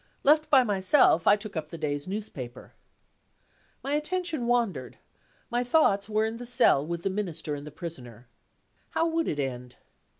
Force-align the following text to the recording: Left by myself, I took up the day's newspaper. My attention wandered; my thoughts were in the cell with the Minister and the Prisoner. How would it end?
Left 0.23 0.49
by 0.49 0.63
myself, 0.63 1.27
I 1.27 1.35
took 1.35 1.55
up 1.55 1.69
the 1.69 1.77
day's 1.77 2.07
newspaper. 2.07 2.73
My 3.83 3.93
attention 3.93 4.47
wandered; 4.47 4.97
my 5.51 5.63
thoughts 5.63 6.09
were 6.09 6.25
in 6.25 6.37
the 6.37 6.45
cell 6.47 6.83
with 6.83 7.03
the 7.03 7.11
Minister 7.11 7.53
and 7.53 7.67
the 7.67 7.71
Prisoner. 7.71 8.27
How 8.95 9.05
would 9.05 9.27
it 9.27 9.37
end? 9.37 9.75